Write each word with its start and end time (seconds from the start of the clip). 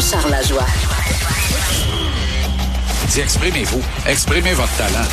Jean-Charles 0.00 0.30
Lajoie. 0.30 0.66
Dis, 3.10 3.20
exprimez-vous. 3.20 3.82
Exprimez 4.06 4.54
votre 4.54 4.74
talent. 4.78 5.06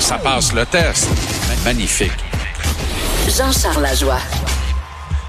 Ça 0.00 0.16
passe 0.16 0.54
le 0.54 0.64
test. 0.64 1.08
Magnifique. 1.62 2.12
Jean-Charles 3.26 3.82
Lajoie. 3.82 4.20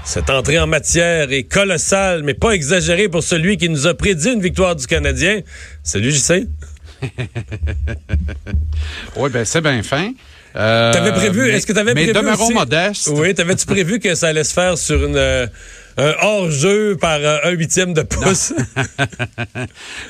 Cette 0.02 0.30
entrée 0.30 0.58
en 0.58 0.66
matière 0.66 1.30
est 1.30 1.42
colossale, 1.42 2.22
mais 2.22 2.32
pas 2.32 2.52
exagérée 2.52 3.10
pour 3.10 3.22
celui 3.22 3.58
qui 3.58 3.68
nous 3.68 3.86
a 3.86 3.92
prédit 3.92 4.32
une 4.32 4.40
victoire 4.40 4.74
du 4.74 4.86
Canadien. 4.86 5.40
Salut, 5.82 6.10
JC. 6.10 6.48
oui, 9.16 9.30
ben 9.30 9.44
c'est 9.44 9.60
bien 9.60 9.82
fin. 9.82 10.10
Euh, 10.56 10.92
t'avais 10.94 11.12
prévu, 11.12 11.50
est-ce 11.50 11.66
que 11.66 11.74
t'avais 11.74 11.92
prévu 11.92 12.14
Mais 12.14 12.14
demeurons 12.14 12.50
modestes. 12.50 13.10
Oui, 13.12 13.34
t'avais-tu 13.34 13.66
prévu 13.66 14.00
que 14.00 14.14
ça 14.14 14.28
allait 14.28 14.42
se 14.42 14.54
faire 14.54 14.78
sur 14.78 15.04
une, 15.04 15.16
euh, 15.16 15.46
un 15.96 16.14
hors-jeu 16.22 16.96
par 17.00 17.18
euh, 17.20 17.38
un 17.44 17.50
huitième 17.50 17.92
de 17.94 18.02
pouce? 18.02 18.52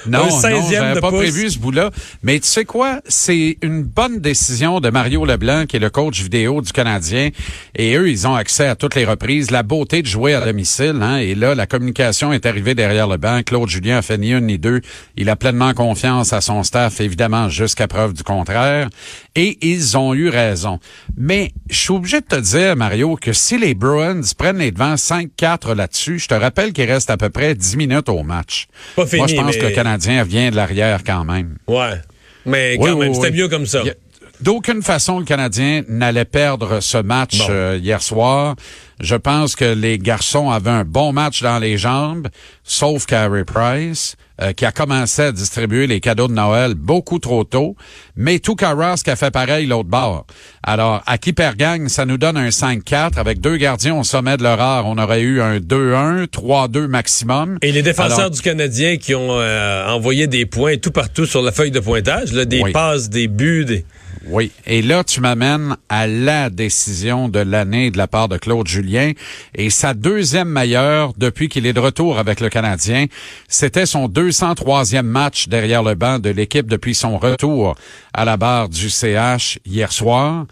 Non, 0.06 0.20
Un 0.20 0.28
non, 0.28 0.40
16e 0.40 0.70
j'avais 0.70 1.00
pas 1.00 1.10
pouce. 1.10 1.18
prévu 1.20 1.50
ce 1.50 1.58
bout-là. 1.58 1.90
Mais 2.22 2.38
tu 2.40 2.46
sais 2.46 2.64
quoi? 2.64 3.00
C'est 3.06 3.58
une 3.62 3.82
bonne 3.82 4.20
décision 4.20 4.80
de 4.80 4.90
Mario 4.90 5.24
Leblanc, 5.24 5.66
qui 5.66 5.76
est 5.76 5.80
le 5.80 5.90
coach 5.90 6.20
vidéo 6.22 6.60
du 6.62 6.72
Canadien. 6.72 7.30
Et 7.74 7.94
eux, 7.96 8.08
ils 8.08 8.26
ont 8.26 8.34
accès 8.34 8.66
à 8.66 8.76
toutes 8.76 8.94
les 8.94 9.04
reprises. 9.04 9.50
La 9.50 9.62
beauté 9.62 10.02
de 10.02 10.06
jouer 10.06 10.34
à 10.34 10.40
domicile. 10.40 10.98
Hein? 11.02 11.18
Et 11.18 11.34
là, 11.34 11.54
la 11.54 11.66
communication 11.66 12.32
est 12.32 12.46
arrivée 12.46 12.74
derrière 12.74 13.08
le 13.08 13.16
banc. 13.16 13.42
Claude 13.44 13.68
Julien 13.68 13.98
a 13.98 14.02
fait 14.02 14.18
ni 14.18 14.32
une 14.32 14.46
ni 14.46 14.58
deux. 14.58 14.80
Il 15.16 15.28
a 15.28 15.36
pleinement 15.36 15.74
confiance 15.74 16.32
à 16.32 16.40
son 16.40 16.62
staff, 16.62 17.00
évidemment, 17.00 17.48
jusqu'à 17.48 17.88
preuve 17.88 18.12
du 18.12 18.22
contraire. 18.22 18.88
Et 19.34 19.58
ils 19.62 19.96
ont 19.96 20.14
eu 20.14 20.28
raison. 20.28 20.78
Mais 21.16 21.52
je 21.68 21.76
suis 21.76 21.92
obligé 21.92 22.20
de 22.20 22.26
te 22.26 22.36
dire, 22.40 22.76
Mario, 22.76 23.16
que 23.16 23.32
si 23.32 23.58
les 23.58 23.74
Bruins 23.74 24.20
prennent 24.38 24.58
les 24.58 24.70
devants 24.72 24.94
5-4 24.94 25.69
là-dessus, 25.74 26.18
je 26.18 26.28
te 26.28 26.34
rappelle 26.34 26.72
qu'il 26.72 26.90
reste 26.90 27.10
à 27.10 27.16
peu 27.16 27.30
près 27.30 27.54
10 27.54 27.76
minutes 27.76 28.08
au 28.08 28.22
match. 28.22 28.66
Pas 28.96 29.02
Moi, 29.02 29.06
fini, 29.08 29.28
je 29.28 29.34
pense 29.36 29.54
mais- 29.54 29.60
que 29.60 29.66
le 29.66 29.72
Canadien 29.72 30.24
vient 30.24 30.50
de 30.50 30.56
l'arrière 30.56 31.02
quand 31.04 31.24
même. 31.24 31.56
ouais. 31.68 32.00
Mais 32.46 32.78
quand 32.78 32.94
oui, 32.94 32.98
même, 32.98 33.14
c'était 33.14 33.28
oui. 33.28 33.36
mieux 33.36 33.48
comme 33.48 33.66
ça. 33.66 33.82
Il 33.84 33.94
D'aucune 34.42 34.82
façon, 34.82 35.18
le 35.18 35.26
Canadien 35.26 35.82
n'allait 35.88 36.24
perdre 36.24 36.80
ce 36.80 36.96
match 36.96 37.42
euh, 37.50 37.78
hier 37.80 38.00
soir. 38.00 38.56
Je 38.98 39.14
pense 39.14 39.54
que 39.54 39.66
les 39.66 39.98
garçons 39.98 40.50
avaient 40.50 40.70
un 40.70 40.84
bon 40.84 41.12
match 41.12 41.42
dans 41.42 41.58
les 41.58 41.76
jambes, 41.76 42.28
sauf 42.64 43.04
Carey 43.04 43.44
Price, 43.44 44.16
euh, 44.40 44.52
qui 44.52 44.64
a 44.64 44.72
commencé 44.72 45.22
à 45.22 45.32
distribuer 45.32 45.86
les 45.86 46.00
cadeaux 46.00 46.28
de 46.28 46.32
Noël 46.32 46.74
beaucoup 46.74 47.18
trop 47.18 47.44
tôt. 47.44 47.76
Mais 48.16 48.38
tout 48.38 48.56
Ross 48.62 49.02
qui 49.02 49.10
a 49.10 49.16
fait 49.16 49.30
pareil 49.30 49.66
l'autre 49.66 49.90
bord. 49.90 50.26
Alors, 50.62 51.02
à 51.06 51.18
qui 51.18 51.34
perd 51.34 51.56
gagne, 51.56 51.88
ça 51.88 52.06
nous 52.06 52.16
donne 52.16 52.38
un 52.38 52.48
5-4. 52.48 53.18
Avec 53.18 53.40
deux 53.40 53.58
gardiens 53.58 53.96
au 53.96 54.04
sommet 54.04 54.38
de 54.38 54.42
leur 54.42 54.60
art, 54.60 54.86
on 54.86 54.96
aurait 54.96 55.20
eu 55.20 55.42
un 55.42 55.58
2-1, 55.58 56.26
3-2 56.28 56.86
maximum. 56.86 57.58
Et 57.60 57.72
les 57.72 57.82
défenseurs 57.82 58.18
Alors, 58.18 58.30
du 58.30 58.40
Canadien 58.40 58.96
qui 58.96 59.14
ont 59.14 59.38
euh, 59.38 59.86
envoyé 59.86 60.26
des 60.26 60.46
points 60.46 60.78
tout 60.78 60.92
partout 60.92 61.26
sur 61.26 61.42
la 61.42 61.52
feuille 61.52 61.70
de 61.72 61.80
pointage, 61.80 62.32
là, 62.32 62.46
des 62.46 62.62
Oui. 62.62 62.72
passes, 62.72 63.10
des 63.10 63.28
buts, 63.28 63.66
des... 63.66 63.84
Oui. 64.26 64.50
Et 64.66 64.82
là, 64.82 65.02
tu 65.02 65.20
m'amènes 65.20 65.76
à 65.88 66.06
la 66.06 66.50
décision 66.50 67.28
de 67.28 67.38
l'année 67.38 67.90
de 67.90 67.98
la 67.98 68.06
part 68.06 68.28
de 68.28 68.36
Claude 68.36 68.66
Julien. 68.66 69.12
Et 69.54 69.70
sa 69.70 69.94
deuxième 69.94 70.48
meilleure 70.48 71.12
depuis 71.16 71.48
qu'il 71.48 71.66
est 71.66 71.72
de 71.72 71.80
retour 71.80 72.18
avec 72.18 72.40
le 72.40 72.48
Canadien. 72.48 73.06
C'était 73.48 73.86
son 73.86 74.08
203e 74.08 75.02
match 75.02 75.48
derrière 75.48 75.82
le 75.82 75.94
banc 75.94 76.18
de 76.18 76.30
l'équipe 76.30 76.66
depuis 76.66 76.94
son 76.94 77.18
retour 77.18 77.76
à 78.12 78.24
la 78.24 78.36
barre 78.36 78.68
du 78.68 78.90
CH 78.90 79.58
hier 79.64 79.90
soir. 79.92 80.46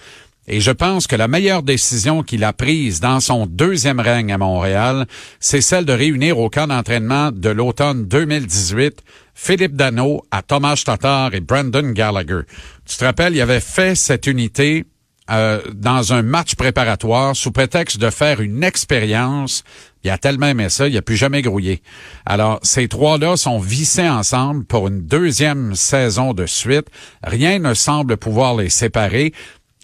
Et 0.51 0.61
je 0.61 0.71
pense 0.71 1.07
que 1.07 1.15
la 1.15 1.29
meilleure 1.29 1.63
décision 1.63 2.23
qu'il 2.23 2.43
a 2.43 2.55
prise 2.55 3.01
dans 3.01 3.21
son 3.21 3.45
deuxième 3.45 4.01
règne 4.01 4.33
à 4.33 4.39
Montréal, 4.39 5.07
c'est 5.41 5.61
celle 5.61 5.85
de 5.85 5.93
réunir 5.93 6.39
au 6.39 6.49
camp 6.49 6.67
d'entraînement 6.67 7.31
de 7.31 7.51
l'automne 7.51 8.07
2018 8.07 9.03
Philippe 9.35 9.77
Dano 9.77 10.23
à 10.31 10.41
Thomas 10.41 10.83
Tatar 10.85 11.35
et 11.35 11.41
Brandon 11.41 11.91
Gallagher. 11.93 12.41
Tu 12.87 12.97
te 12.97 13.05
rappelles, 13.05 13.37
il 13.37 13.41
avait 13.43 13.61
fait 13.61 13.95
cette 13.95 14.27
unité 14.27 14.87
euh, 15.31 15.61
dans 15.75 16.15
un 16.15 16.23
match 16.23 16.55
préparatoire 16.55 17.37
sous 17.37 17.53
prétexte 17.53 17.99
de 17.99 18.09
faire 18.09 18.41
une 18.41 18.65
expérience. 18.65 19.63
Il 20.03 20.09
a 20.11 20.17
tellement 20.17 20.47
aimé 20.47 20.71
ça, 20.71 20.89
il 20.89 20.97
a 20.97 21.03
plus 21.03 21.17
jamais 21.17 21.43
grouillé. 21.43 21.83
Alors, 22.25 22.61
ces 22.63 22.89
trois-là 22.89 23.37
sont 23.37 23.59
vissés 23.59 24.09
ensemble 24.09 24.65
pour 24.65 24.89
une 24.89 25.03
deuxième 25.03 25.75
saison 25.75 26.33
de 26.33 26.47
suite. 26.47 26.87
Rien 27.23 27.59
ne 27.59 27.75
semble 27.75 28.17
pouvoir 28.17 28.57
les 28.57 28.71
séparer. 28.71 29.35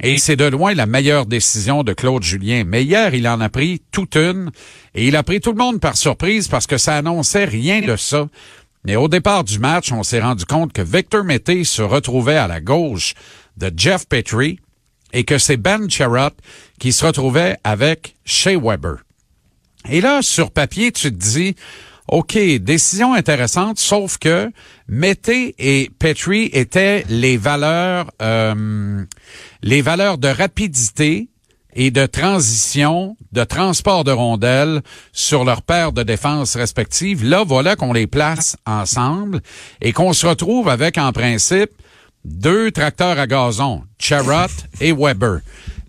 Et 0.02 0.18
c'est 0.18 0.36
de 0.36 0.44
loin 0.44 0.74
la 0.74 0.86
meilleure 0.86 1.26
décision 1.26 1.84
de 1.84 1.92
Claude 1.92 2.22
Julien. 2.22 2.64
Mais 2.66 2.84
hier, 2.84 3.14
il 3.14 3.28
en 3.28 3.40
a 3.40 3.48
pris 3.48 3.80
toute 3.92 4.16
une. 4.16 4.50
Et 4.94 5.06
il 5.06 5.16
a 5.16 5.22
pris 5.22 5.40
tout 5.40 5.52
le 5.52 5.58
monde 5.58 5.80
par 5.80 5.96
surprise 5.96 6.48
parce 6.48 6.66
que 6.66 6.78
ça 6.78 6.96
annonçait 6.96 7.44
rien 7.44 7.80
de 7.80 7.96
ça. 7.96 8.26
Mais 8.84 8.96
au 8.96 9.08
départ 9.08 9.44
du 9.44 9.58
match, 9.58 9.92
on 9.92 10.02
s'est 10.02 10.20
rendu 10.20 10.44
compte 10.44 10.72
que 10.72 10.82
Victor 10.82 11.24
Mété 11.24 11.64
se 11.64 11.80
retrouvait 11.80 12.36
à 12.36 12.48
la 12.48 12.60
gauche 12.60 13.14
de 13.56 13.72
Jeff 13.74 14.06
Petrie 14.06 14.58
et 15.12 15.24
que 15.24 15.38
c'est 15.38 15.56
Ben 15.56 15.88
Sherratt 15.88 16.34
qui 16.78 16.92
se 16.92 17.06
retrouvait 17.06 17.56
avec 17.62 18.16
Shea 18.24 18.58
Weber. 18.58 18.96
Et 19.88 20.00
là, 20.00 20.22
sur 20.22 20.50
papier, 20.50 20.92
tu 20.92 21.10
te 21.12 21.16
dis, 21.16 21.54
OK, 22.08 22.36
décision 22.60 23.14
intéressante, 23.14 23.78
sauf 23.78 24.18
que 24.18 24.50
Mété 24.88 25.54
et 25.58 25.90
Petrie 25.98 26.50
étaient 26.52 27.04
les 27.08 27.38
valeurs, 27.38 28.10
euh, 28.20 29.04
les 29.62 29.80
valeurs 29.80 30.18
de 30.18 30.28
rapidité 30.28 31.28
et 31.74 31.90
de 31.90 32.04
transition, 32.06 33.16
de 33.32 33.42
transport 33.42 34.04
de 34.04 34.12
rondelles 34.12 34.82
sur 35.12 35.44
leur 35.44 35.62
paire 35.62 35.92
de 35.92 36.02
défense 36.02 36.56
respective. 36.56 37.24
Là, 37.24 37.42
voilà 37.42 37.74
qu'on 37.74 37.92
les 37.92 38.06
place 38.06 38.56
ensemble 38.66 39.40
et 39.80 39.92
qu'on 39.92 40.12
se 40.12 40.26
retrouve 40.26 40.68
avec, 40.68 40.98
en 40.98 41.12
principe, 41.12 41.70
deux 42.24 42.70
tracteurs 42.70 43.18
à 43.18 43.26
gazon, 43.26 43.82
Charrot 43.98 44.52
et 44.80 44.92
Weber. 44.92 45.40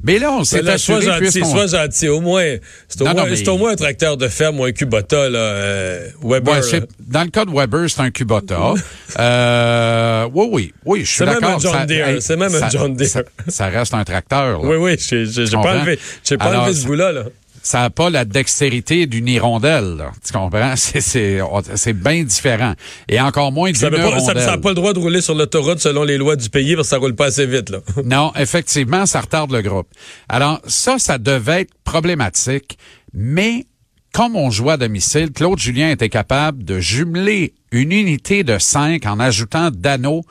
Mais 0.06 0.20
là, 0.20 0.32
on 0.32 0.44
s'est 0.44 0.62
sois 0.62 0.72
assuré 0.74 1.02
gentil, 1.02 1.20
puisqu'on- 1.20 1.52
sois 1.52 1.68
gentil. 1.68 2.08
Au 2.10 2.22
moins, 2.22 2.56
c'est 2.88 3.02
au, 3.02 3.06
mais- 3.06 3.36
c'est 3.36 3.48
au 3.50 3.58
moins 3.58 3.72
un 3.72 3.76
tracteur 3.76 4.18
de 4.18 4.28
ferme 4.28 4.60
ou 4.60 4.66
un 4.66 4.72
Kubota, 4.72 5.30
là, 5.30 5.40
euh, 5.40 6.10
Weber. 6.24 6.54
Ouais, 6.64 6.82
dans 7.00 7.24
le 7.24 7.30
cas 7.32 7.44
de 7.46 7.52
Weber, 7.52 7.90
c'est 7.90 8.02
un 8.02 8.12
Kubota. 8.12 8.74
euh, 9.20 10.28
oui, 10.34 10.48
oui, 10.52 10.74
oui, 10.86 11.00
je 11.02 11.06
suis 11.06 11.18
C'est 11.18 11.26
même 11.26 11.40
d'accord. 11.40 11.56
un 11.56 11.60
John 11.60 11.86
Deere, 11.88 12.22
c'est 12.22 12.36
même 12.38 12.54
un 12.54 12.60
ça- 12.60 12.70
John 12.70 12.96
Deere. 12.96 13.10
Ça, 13.10 13.22
ça 13.48 13.66
reste 13.68 13.94
un 13.94 14.04
tracteur. 14.04 14.62
là. 14.62 14.68
Oui, 14.68 14.78
oui, 14.78 14.96
j'ai 15.00 15.52
pas 15.52 15.76
enlevé, 15.80 16.00
j'ai 16.24 16.38
pas 16.38 16.56
enlevé 16.60 16.74
ce 16.74 16.86
bout-là, 16.86 17.12
là. 17.12 17.24
Ça 17.68 17.80
n'a 17.80 17.90
pas 17.90 18.12
la 18.12 18.26
dextérité 18.26 19.08
d'une 19.08 19.28
hirondelle. 19.28 19.96
là. 19.98 20.12
Tu 20.24 20.32
comprends? 20.32 20.76
C'est, 20.76 21.02
c'est, 21.02 21.42
on- 21.42 21.64
c'est 21.74 21.94
bien 21.94 22.24
différent. 22.24 22.74
Et 23.10 23.20
encore 23.20 23.52
moins 23.52 23.70
d'une 23.72 23.76
Ça 23.76 23.90
n'a 23.90 23.98
pas, 23.98 24.04
ça- 24.04 24.18
hirondelle. 24.18 24.44
ça 24.44 24.52
a 24.54 24.58
pas 24.60 24.70
le 24.70 24.76
droit 24.76 24.94
de 24.94 25.00
rouler 25.00 25.20
sur 25.20 25.34
l'autoroute 25.34 25.80
selon 25.80 26.04
les 26.04 26.18
lois 26.20 26.36
du 26.36 26.48
pays 26.52 26.76
parce 26.76 26.90
que 26.90 26.92
ça 26.92 26.98
roule 27.00 27.16
pas 27.16 27.26
assez 27.26 27.48
vite, 27.48 27.72
là. 27.72 27.80
Non, 28.06 28.32
effectivement, 28.36 29.08
ça 29.08 29.20
retarde 29.22 29.52
le 29.52 29.64
groupe. 29.64 29.88
Alors, 30.30 30.62
ça, 30.68 31.00
ça 31.00 31.18
devait 31.18 31.62
être 31.62 31.74
problématique, 31.84 32.78
mais 33.14 33.66
comme 34.14 34.36
on 34.36 34.52
jouait 34.52 34.74
à 34.74 34.78
domicile, 34.78 35.32
Claude 35.32 35.58
Julien 35.58 35.90
était 35.90 36.10
capable 36.10 36.64
de 36.64 36.80
jumeler 36.80 37.56
une 37.72 37.92
unité 37.92 38.44
de 38.44 38.60
cinq 38.60 39.08
en 39.08 39.20
ajoutant 39.20 39.72
Dano 39.72 40.22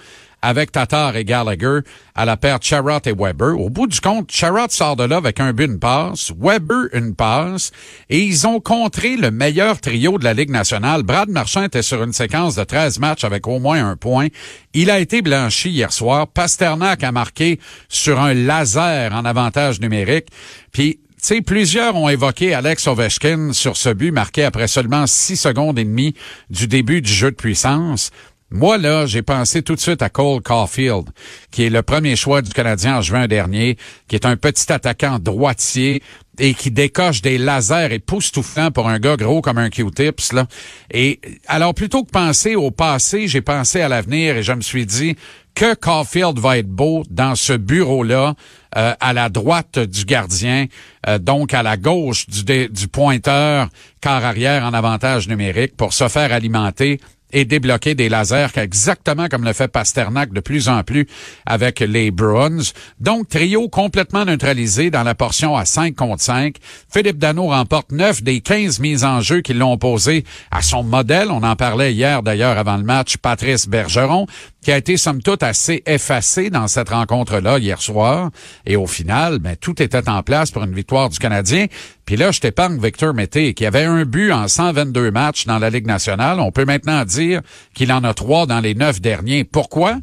avec 0.44 0.72
Tatar 0.72 1.16
et 1.16 1.24
Gallagher 1.24 1.80
à 2.14 2.26
la 2.26 2.36
paire 2.36 2.58
Charrot 2.60 3.00
et 3.06 3.14
Weber. 3.16 3.58
Au 3.58 3.70
bout 3.70 3.86
du 3.86 3.98
compte, 4.00 4.30
Charrot 4.30 4.68
sort 4.68 4.94
de 4.94 5.04
là 5.04 5.16
avec 5.16 5.40
un 5.40 5.54
but, 5.54 5.64
une 5.64 5.78
passe, 5.78 6.32
Weber 6.38 6.88
une 6.92 7.14
passe, 7.14 7.72
et 8.10 8.20
ils 8.20 8.46
ont 8.46 8.60
contré 8.60 9.16
le 9.16 9.30
meilleur 9.30 9.80
trio 9.80 10.18
de 10.18 10.24
la 10.24 10.34
Ligue 10.34 10.50
nationale. 10.50 11.02
Brad 11.02 11.30
Marchand 11.30 11.64
était 11.64 11.82
sur 11.82 12.02
une 12.02 12.12
séquence 12.12 12.56
de 12.56 12.64
13 12.64 12.98
matchs 12.98 13.24
avec 13.24 13.46
au 13.48 13.58
moins 13.58 13.88
un 13.88 13.96
point. 13.96 14.28
Il 14.74 14.90
a 14.90 14.98
été 14.98 15.22
blanchi 15.22 15.70
hier 15.70 15.92
soir. 15.92 16.28
Pasternak 16.28 17.02
a 17.02 17.10
marqué 17.10 17.58
sur 17.88 18.20
un 18.20 18.34
laser 18.34 19.14
en 19.14 19.24
avantage 19.24 19.80
numérique. 19.80 20.26
Puis 20.72 21.00
tu 21.24 21.28
sais, 21.28 21.40
plusieurs 21.40 21.96
ont 21.96 22.10
évoqué 22.10 22.52
Alex 22.52 22.86
Ovechkin 22.86 23.54
sur 23.54 23.78
ce 23.78 23.88
but 23.88 24.12
marqué 24.12 24.44
après 24.44 24.68
seulement 24.68 25.06
six 25.06 25.38
secondes 25.38 25.78
et 25.78 25.84
demie 25.84 26.14
du 26.50 26.68
début 26.68 27.00
du 27.00 27.10
jeu 27.10 27.30
de 27.30 27.36
puissance. 27.36 28.10
Moi, 28.56 28.78
là, 28.78 29.04
j'ai 29.04 29.22
pensé 29.22 29.62
tout 29.62 29.74
de 29.74 29.80
suite 29.80 30.00
à 30.00 30.08
Cole 30.08 30.40
Caulfield, 30.40 31.10
qui 31.50 31.64
est 31.64 31.70
le 31.70 31.82
premier 31.82 32.14
choix 32.14 32.40
du 32.40 32.52
Canadien 32.52 32.98
en 32.98 33.02
juin 33.02 33.26
dernier, 33.26 33.76
qui 34.06 34.14
est 34.14 34.24
un 34.24 34.36
petit 34.36 34.72
attaquant 34.72 35.18
droitier 35.18 36.04
et 36.38 36.54
qui 36.54 36.70
décoche 36.70 37.20
des 37.20 37.36
lasers 37.36 37.92
époustouflants 37.92 38.70
pour 38.70 38.88
un 38.88 39.00
gars 39.00 39.16
gros 39.16 39.40
comme 39.40 39.58
un 39.58 39.70
Q-tips, 39.70 40.32
là. 40.32 40.46
Et 40.92 41.20
alors, 41.48 41.74
plutôt 41.74 42.04
que 42.04 42.12
penser 42.12 42.54
au 42.54 42.70
passé, 42.70 43.26
j'ai 43.26 43.40
pensé 43.40 43.80
à 43.80 43.88
l'avenir 43.88 44.36
et 44.36 44.44
je 44.44 44.52
me 44.52 44.60
suis 44.60 44.86
dit 44.86 45.16
que 45.56 45.74
Caulfield 45.74 46.38
va 46.38 46.56
être 46.56 46.70
beau 46.70 47.02
dans 47.10 47.34
ce 47.34 47.54
bureau-là, 47.54 48.34
euh, 48.76 48.94
à 49.00 49.12
la 49.12 49.30
droite 49.30 49.80
du 49.80 50.04
gardien, 50.04 50.66
euh, 51.08 51.18
donc 51.18 51.54
à 51.54 51.64
la 51.64 51.76
gauche 51.76 52.28
du, 52.28 52.68
du 52.68 52.86
pointeur, 52.86 53.68
quart 54.00 54.24
arrière 54.24 54.64
en 54.64 54.74
avantage 54.74 55.26
numérique, 55.26 55.76
pour 55.76 55.92
se 55.92 56.06
faire 56.06 56.32
alimenter 56.32 57.00
et 57.34 57.44
débloquer 57.44 57.94
des 57.94 58.08
lasers, 58.08 58.56
exactement 58.56 59.28
comme 59.28 59.44
le 59.44 59.52
fait 59.52 59.68
Pasternak 59.68 60.32
de 60.32 60.40
plus 60.40 60.68
en 60.68 60.82
plus 60.84 61.06
avec 61.44 61.80
les 61.80 62.10
Bruins. 62.10 62.72
Donc, 63.00 63.28
trio 63.28 63.68
complètement 63.68 64.24
neutralisé 64.24 64.90
dans 64.90 65.02
la 65.02 65.14
portion 65.14 65.56
à 65.56 65.64
5 65.64 65.94
contre 65.96 66.22
5. 66.22 66.56
Philippe 66.90 67.18
Dano 67.18 67.48
remporte 67.48 67.92
9 67.92 68.22
des 68.22 68.40
15 68.40 68.78
mises 68.78 69.04
en 69.04 69.20
jeu 69.20 69.40
qui 69.40 69.52
l'ont 69.52 69.76
posé 69.76 70.24
à 70.50 70.62
son 70.62 70.84
modèle. 70.84 71.30
On 71.30 71.42
en 71.42 71.56
parlait 71.56 71.92
hier 71.92 72.22
d'ailleurs 72.22 72.56
avant 72.56 72.76
le 72.76 72.84
match, 72.84 73.16
Patrice 73.16 73.68
Bergeron, 73.68 74.26
qui 74.62 74.70
a 74.70 74.78
été 74.78 74.96
somme 74.96 75.20
toute 75.20 75.42
assez 75.42 75.82
effacé 75.86 76.50
dans 76.50 76.68
cette 76.68 76.88
rencontre-là 76.88 77.58
hier 77.58 77.82
soir. 77.82 78.30
Et 78.64 78.76
au 78.76 78.86
final, 78.86 79.40
ben, 79.40 79.56
tout 79.56 79.82
était 79.82 80.08
en 80.08 80.22
place 80.22 80.52
pour 80.52 80.62
une 80.62 80.74
victoire 80.74 81.10
du 81.10 81.18
Canadien. 81.18 81.66
Puis 82.06 82.16
là, 82.16 82.30
je 82.30 82.40
t'épargne 82.40 82.78
Victor 82.80 83.14
Mété, 83.14 83.54
qui 83.54 83.64
avait 83.64 83.84
un 83.84 84.04
but 84.04 84.32
en 84.32 84.46
122 84.46 85.10
matchs 85.10 85.46
dans 85.46 85.58
la 85.58 85.70
Ligue 85.70 85.86
nationale. 85.86 86.38
On 86.40 86.52
peut 86.52 86.64
maintenant 86.64 87.04
dire 87.04 87.40
qu'il 87.74 87.92
en 87.92 88.04
a 88.04 88.12
trois 88.14 88.46
dans 88.46 88.60
les 88.60 88.74
neuf 88.74 89.00
derniers. 89.00 89.44
Pourquoi? 89.44 89.96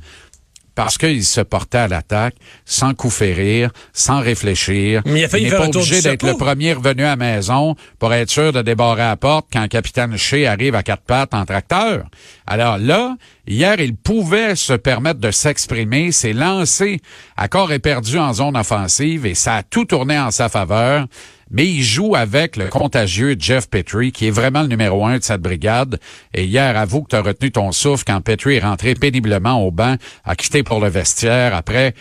parce 0.76 0.98
qu'il 0.98 1.24
se 1.24 1.42
portait 1.42 1.80
à 1.80 1.88
l'attaque 1.88 2.36
sans 2.66 2.94
coup 2.94 3.10
férir, 3.10 3.72
sans 3.94 4.20
réfléchir. 4.20 5.02
Mais 5.06 5.22
il, 5.22 5.26
a 5.26 5.30
failli 5.30 5.46
n'est 5.46 5.52
pas 5.52 5.68
obligé 5.68 6.02
d'être 6.02 6.24
le 6.24 6.36
premier 6.36 6.74
revenu 6.74 7.04
à 7.04 7.10
la 7.10 7.16
maison 7.18 7.76
pour 8.00 8.14
être 8.14 8.30
sûr 8.30 8.54
de 8.54 8.62
débarrer 8.62 9.02
la 9.02 9.18
porte 9.18 9.48
quand 9.52 9.68
capitaine 9.68 10.16
Shea 10.18 10.50
arrive 10.50 10.76
à 10.76 10.84
quatre 10.84 11.04
pattes 11.04 11.34
en 11.34 11.46
tracteur. 11.46 12.06
Alors 12.48 12.78
là, 12.78 13.16
hier, 13.48 13.80
il 13.80 13.96
pouvait 13.96 14.56
se 14.56 14.74
permettre 14.74 15.20
de 15.20 15.32
s'exprimer, 15.32 16.12
s'est 16.12 16.34
lancé 16.34 17.02
à 17.36 17.48
corps 17.48 17.72
perdu 17.84 18.18
en 18.18 18.34
zone 18.34 18.58
offensive 18.58 19.26
et 19.26 19.36
ça 19.36 19.58
a 19.58 19.64
tout 19.64 19.86
tourné 19.86 20.18
en 20.18 20.32
sa 20.32 20.50
faveur 20.50 21.08
mais 21.52 21.68
il 21.68 21.84
joue 21.84 22.16
avec 22.16 22.56
le 22.56 22.68
contagieux 22.68 23.36
Jeff 23.38 23.70
Petrie, 23.70 24.12
qui 24.12 24.28
est 24.28 24.32
vraiment 24.32 24.62
le 24.62 24.70
numéro 24.70 25.06
un 25.06 25.18
de 25.18 25.24
cette 25.24 25.42
brigade. 25.42 26.00
Et 26.34 26.46
hier, 26.46 26.78
avoue 26.78 27.04
que 27.04 27.10
tu 27.10 27.16
as 27.16 27.22
retenu 27.22 27.52
ton 27.52 27.72
souffle 27.72 28.06
quand 28.08 28.22
Petrie 28.22 28.56
est 28.56 28.60
rentré 28.60 28.96
péniblement 28.96 29.66
au 29.66 29.72
banc, 29.72 29.96
a 30.24 30.36
quitté 30.36 30.64
pour 30.64 30.80
le 30.80 30.90
vestiaire 30.90 31.54
après 31.54 31.94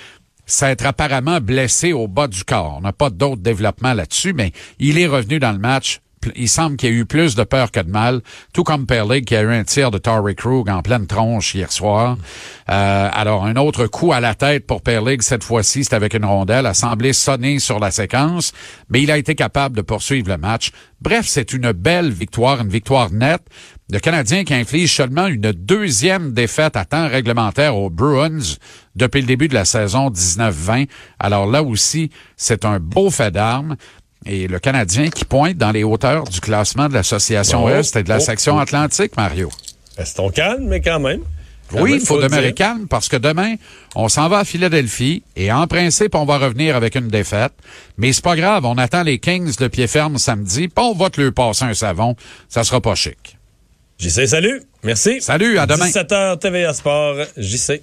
s'être 0.47 0.87
apparemment 0.87 1.41
blessé 1.41 1.93
au 1.93 2.09
bas 2.09 2.27
du 2.27 2.45
corps. 2.45 2.77
On 2.79 2.81
n'a 2.81 2.93
pas 2.93 3.11
d'autres 3.11 3.43
développements 3.43 3.95
là-dessus, 3.95 4.33
mais 4.33 4.53
il 4.79 4.99
est 4.99 5.07
revenu 5.07 5.39
dans 5.39 5.53
le 5.53 5.59
match 5.59 6.01
il 6.37 6.49
semble 6.49 6.77
qu'il 6.77 6.91
y 6.91 6.93
a 6.93 6.97
eu 6.97 7.07
plus 7.07 7.35
de 7.35 7.45
peur 7.45 7.71
que 7.71 7.81
de 7.81 7.91
mal, 7.91 8.21
tout 8.53 8.63
comme 8.63 8.87
Perlig 8.87 9.25
qui 9.25 9.37
a 9.37 9.43
eu 9.43 9.53
un 9.53 9.65
tir 9.65 9.91
de 9.91 9.99
Torrey 9.99 10.35
Krug 10.35 10.69
en 10.69 10.83
pleine 10.83 11.07
tronche 11.07 11.55
hier 11.55 11.73
soir. 11.73 12.19
Euh, 12.69 13.09
alors, 13.13 13.47
un 13.47 13.57
autre 13.57 13.87
coup 13.87 14.13
à 14.13 14.21
la 14.21 14.35
tête 14.35 14.67
pour 14.67 14.83
Perlig, 14.83 15.23
cette 15.23 15.45
fois-ci, 15.45 15.85
c'est 15.85 15.95
avec 15.95 16.13
une 16.15 16.27
rondelle, 16.27 16.67
a 16.67 16.75
semblé 16.75 17.15
sonner 17.15 17.59
sur 17.59 17.79
la 17.79 17.91
séquence, 17.91 18.53
mais 18.91 19.03
il 19.03 19.11
a 19.11 19.17
été 19.17 19.35
capable 19.35 19.77
de 19.77 19.83
poursuivre 19.83 20.29
le 20.29 20.37
match. 20.37 20.73
Bref, 21.01 21.25
c'est 21.27 21.55
une 21.55 21.73
belle 21.73 22.11
victoire, 22.11 22.61
une 22.61 22.69
victoire 22.69 23.11
nette. 23.11 23.43
Le 23.91 23.99
Canadien 23.99 24.45
qui 24.45 24.55
inflige 24.55 24.95
seulement 24.95 25.27
une 25.27 25.51
deuxième 25.51 26.33
défaite 26.33 26.77
à 26.77 26.85
temps 26.85 27.09
réglementaire 27.09 27.77
aux 27.77 27.91
Bruins 27.91 28.57
depuis 28.95 29.21
le 29.21 29.27
début 29.27 29.49
de 29.49 29.55
la 29.55 29.65
saison 29.65 30.11
19-20. 30.11 30.87
Alors 31.19 31.47
là 31.47 31.65
aussi, 31.65 32.11
c'est 32.37 32.65
un 32.65 32.79
beau 32.79 33.11
fait 33.11 33.33
d'armes. 33.33 33.77
Et 34.27 34.49
le 34.49 34.59
Canadien 34.59 35.09
qui 35.09 35.25
pointe 35.25 35.57
dans 35.57 35.71
les 35.71 35.83
hauteurs 35.83 36.25
du 36.25 36.41
classement 36.41 36.89
de 36.89 36.95
l'Association 36.95 37.65
Ouest 37.65 37.97
et 37.97 38.03
de 38.03 38.09
la 38.09 38.19
oh, 38.19 38.21
section 38.21 38.57
oh. 38.57 38.61
Atlantique, 38.61 39.17
Mario. 39.17 39.51
Restons 39.97 40.31
calmes, 40.31 40.67
mais 40.67 40.81
quand 40.81 41.01
même. 41.01 41.23
oui, 41.73 41.95
il 41.95 42.01
faut, 42.01 42.21
demeurer 42.21 42.53
calme 42.53 42.87
parce 42.89 43.09
que 43.09 43.17
demain, 43.17 43.55
on 43.95 44.09
s'en 44.09 44.29
va 44.29 44.39
à 44.39 44.45
Philadelphie 44.45 45.23
et 45.37 45.51
en 45.51 45.67
principe, 45.67 46.15
on 46.15 46.25
va 46.25 46.39
revenir 46.39 46.77
avec 46.77 46.97
une 46.97 47.09
défaite. 47.09 47.53
Mais 47.97 48.13
c'est 48.13 48.25
pas 48.25 48.37
grave, 48.37 48.65
on 48.65 48.77
attend 48.77 49.03
les 49.03 49.19
Kings 49.19 49.57
de 49.57 49.69
pied 49.69 49.87
ferme 49.87 50.19
samedi, 50.19 50.69
puis 50.69 50.85
on 50.85 50.95
va 50.95 51.11
te 51.11 51.21
leur 51.21 51.33
passer 51.33 51.65
un 51.65 51.75
savon. 51.75 52.15
Ça 52.49 52.65
sera 52.65 52.81
pas 52.81 52.95
chic. 52.95 53.39
JC, 53.99 54.27
salut. 54.27 54.63
Merci. 54.83 55.21
Salut, 55.21 55.59
à 55.59 55.67
demain. 55.67 55.87
17h 55.87 56.39
TVA 56.39 56.73
Sport, 56.73 57.17
JC. 57.37 57.83